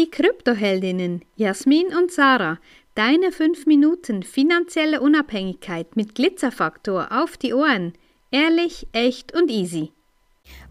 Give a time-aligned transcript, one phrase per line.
[0.00, 2.58] Die Kryptoheldinnen Jasmin und Sarah,
[2.94, 7.92] deine 5 Minuten finanzielle Unabhängigkeit mit Glitzerfaktor auf die Ohren.
[8.30, 9.92] Ehrlich, echt und easy.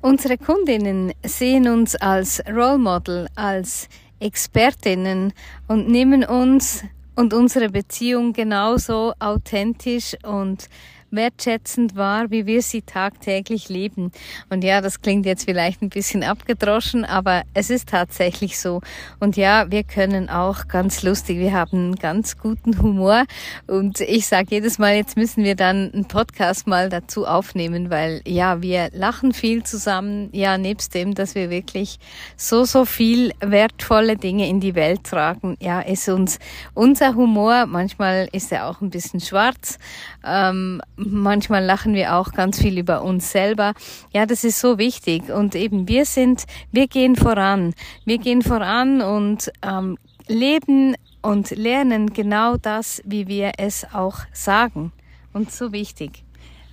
[0.02, 3.88] Unsere Kundinnen sehen uns als Role Model, als
[4.20, 5.32] Expertinnen
[5.68, 6.84] und nehmen uns
[7.16, 10.70] und unsere Beziehung genauso authentisch und
[11.12, 14.12] wertschätzend wahr, wie wir sie tagtäglich leben.
[14.50, 18.82] Und ja, das klingt jetzt vielleicht ein bisschen abgedroschen, aber es ist tatsächlich so.
[19.20, 23.26] Und ja, wir können auch ganz lustig, wir haben einen ganz guten Humor.
[23.68, 28.22] Und ich sage jedes Mal, jetzt müssen wir dann einen Podcast mal dazu aufnehmen, weil
[28.26, 30.30] ja, wir lachen viel zusammen.
[30.32, 32.00] Ja, nebst dem, dass wir wirklich
[32.38, 35.58] so, so viel wertvolle Dinge in die Welt tragen.
[35.60, 36.40] Ja, ist uns
[36.74, 39.78] unser Humor, manchmal ist er auch ein bisschen schwarz.
[40.26, 43.74] Ähm, manchmal lachen wir auch ganz viel über uns selber.
[44.14, 45.30] Ja, das ist so wichtig.
[45.30, 47.74] Und eben, wir sind, wir gehen voran.
[48.06, 54.92] Wir gehen voran und ähm, leben und lernen genau das, wie wir es auch sagen.
[55.34, 56.24] Und so wichtig.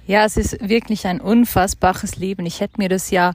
[0.07, 2.47] Ja, es ist wirklich ein unfassbares Leben.
[2.47, 3.33] Ich hätte mir das ja,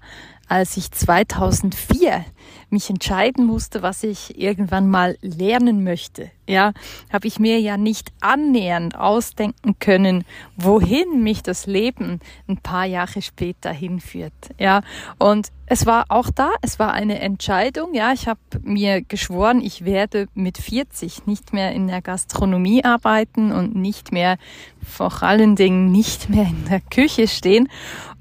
[0.52, 2.26] als ich 2004
[2.70, 6.74] mich entscheiden musste, was ich irgendwann mal lernen möchte, ja,
[7.12, 10.26] habe ich mir ja nicht annähernd ausdenken können,
[10.58, 14.82] wohin mich das Leben ein paar Jahre später hinführt, ja.
[15.18, 18.12] Und es war auch da, es war eine Entscheidung, ja.
[18.12, 23.74] Ich habe mir geschworen, ich werde mit 40 nicht mehr in der Gastronomie arbeiten und
[23.74, 24.38] nicht mehr,
[24.86, 27.70] vor allen Dingen nicht mehr in der Küche stehen.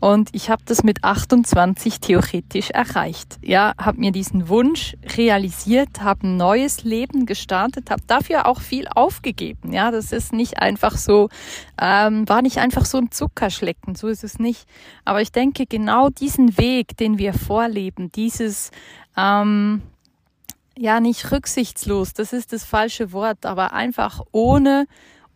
[0.00, 6.26] Und ich habe das mit 28 theoretisch erreicht, ja, habe mir diesen Wunsch realisiert, habe
[6.26, 9.72] ein neues Leben gestartet, habe dafür auch viel aufgegeben.
[9.72, 11.28] Ja, das ist nicht einfach so,
[11.78, 14.66] ähm, war nicht einfach so ein Zuckerschlecken, so ist es nicht.
[15.04, 18.70] Aber ich denke, genau diesen Weg, den wir vorleben, dieses
[19.18, 19.82] ähm,
[20.78, 24.86] ja nicht rücksichtslos, das ist das falsche Wort, aber einfach ohne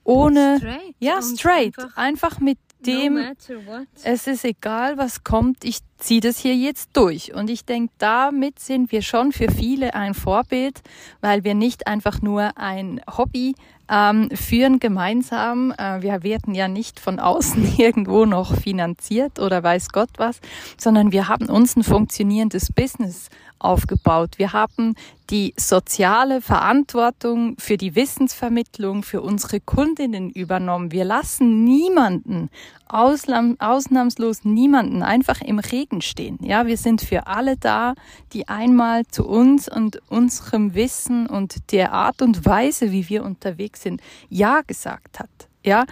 [0.04, 5.78] ohne straight ja straight einfach, einfach mit dem, no es ist egal, was kommt, ich
[6.04, 7.34] ziehe das hier jetzt durch.
[7.34, 10.82] Und ich denke, damit sind wir schon für viele ein Vorbild,
[11.20, 13.54] weil wir nicht einfach nur ein Hobby
[13.88, 15.72] ähm, führen gemeinsam.
[15.76, 20.40] Äh, wir werden ja nicht von außen irgendwo noch finanziert oder weiß Gott was,
[20.76, 23.28] sondern wir haben uns ein funktionierendes Business
[23.58, 24.32] aufgebaut.
[24.36, 24.94] Wir haben
[25.30, 30.92] die soziale Verantwortung für die Wissensvermittlung für unsere Kundinnen übernommen.
[30.92, 32.50] Wir lassen niemanden,
[32.88, 36.38] ausnahmslos niemanden einfach im Regen stehen.
[36.42, 37.94] Ja, wir sind für alle da,
[38.32, 43.82] die einmal zu uns und unserem Wissen und der Art und Weise, wie wir unterwegs
[43.82, 45.30] sind, Ja gesagt hat.
[45.64, 45.84] Ja,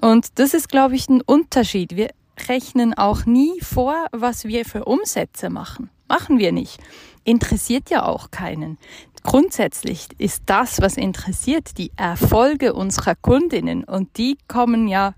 [0.00, 1.96] und das ist, glaube ich, ein Unterschied.
[1.96, 2.10] Wir
[2.48, 5.90] rechnen auch nie vor, was wir für Umsätze machen.
[6.08, 6.80] Machen wir nicht
[7.24, 8.78] interessiert ja auch keinen.
[9.22, 15.14] Grundsätzlich ist das, was interessiert, die Erfolge unserer Kundinnen und die kommen ja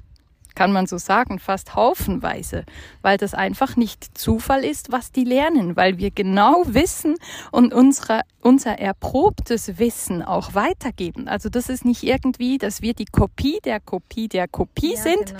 [0.55, 2.65] kann man so sagen, fast haufenweise,
[3.03, 7.17] weil das einfach nicht Zufall ist, was die lernen, weil wir genau wissen
[7.51, 11.29] und unsere, unser erprobtes Wissen auch weitergeben.
[11.29, 15.35] Also das ist nicht irgendwie, dass wir die Kopie der Kopie der Kopie ja, sind,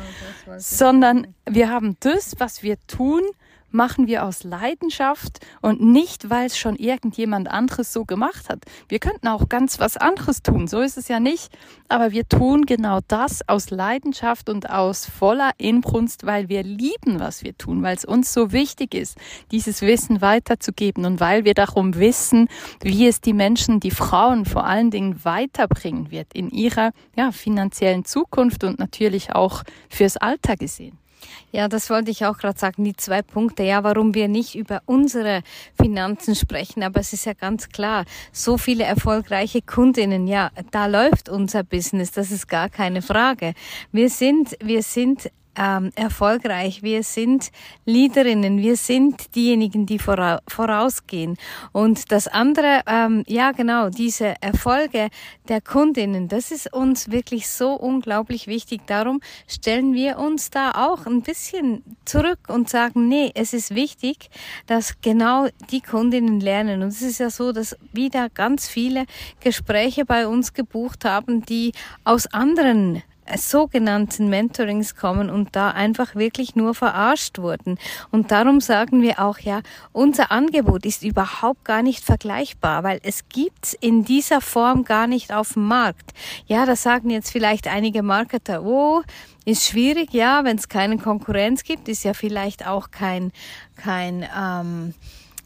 [0.45, 3.23] genau, sondern wir haben das, was wir tun,
[3.73, 8.65] machen wir aus Leidenschaft und nicht, weil es schon irgendjemand anderes so gemacht hat.
[8.89, 11.53] Wir könnten auch ganz was anderes tun, so ist es ja nicht,
[11.89, 17.43] aber wir tun genau das aus Leidenschaft und aus voller Inbrunst, weil wir lieben, was
[17.43, 19.19] wir tun, weil es uns so wichtig ist,
[19.51, 22.49] dieses Wissen weiterzugeben und weil wir darum wissen,
[22.83, 28.05] wie es die Menschen, die Frauen vor allen Dingen weiterbringen wird in ihrer ja, finanziellen
[28.05, 31.02] Zukunft und natürlich auch fürs Alter gesehen.
[31.51, 33.63] Ja, das wollte ich auch gerade sagen, die zwei Punkte.
[33.63, 35.43] Ja, warum wir nicht über unsere
[35.81, 41.29] Finanzen sprechen, aber es ist ja ganz klar, so viele erfolgreiche Kundinnen, ja, da läuft
[41.29, 43.55] unser Business, das ist gar keine Frage.
[43.93, 46.83] Wir sind, wir sind ähm, erfolgreich.
[46.83, 47.51] Wir sind
[47.85, 51.37] Leaderinnen, wir sind diejenigen, die vora vorausgehen.
[51.73, 55.09] Und das andere, ähm, ja genau, diese Erfolge
[55.49, 58.83] der Kundinnen, das ist uns wirklich so unglaublich wichtig.
[58.87, 64.31] Darum stellen wir uns da auch ein bisschen zurück und sagen, nee, es ist wichtig,
[64.67, 66.83] dass genau die Kundinnen lernen.
[66.83, 69.07] Und es ist ja so, dass wieder ganz viele
[69.41, 71.73] Gespräche bei uns gebucht haben, die
[72.05, 73.03] aus anderen
[73.37, 77.79] sogenannten Mentorings kommen und da einfach wirklich nur verarscht wurden.
[78.11, 83.29] Und darum sagen wir auch, ja, unser Angebot ist überhaupt gar nicht vergleichbar, weil es
[83.29, 86.13] gibt's in dieser Form gar nicht auf dem Markt.
[86.47, 89.03] Ja, da sagen jetzt vielleicht einige Marketer, oh,
[89.45, 93.33] ist schwierig, ja, wenn es keine Konkurrenz gibt, ist ja vielleicht auch kein,
[93.77, 94.95] kein, ähm,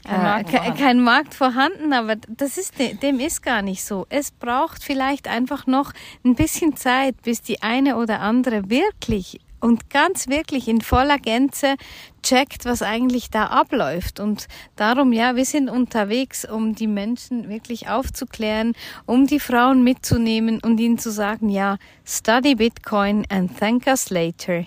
[0.06, 4.06] kein, Markt, äh, kein Markt vorhanden, aber das ist, dem ist gar nicht so.
[4.08, 5.92] Es braucht vielleicht einfach noch
[6.24, 11.76] ein bisschen Zeit, bis die eine oder andere wirklich und ganz wirklich in voller Gänze
[12.22, 14.20] checkt, was eigentlich da abläuft.
[14.20, 18.74] Und darum, ja, wir sind unterwegs, um die Menschen wirklich aufzuklären,
[19.06, 24.66] um die Frauen mitzunehmen und ihnen zu sagen, ja, study Bitcoin and thank us later.